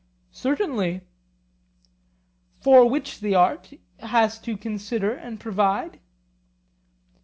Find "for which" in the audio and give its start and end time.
2.59-3.19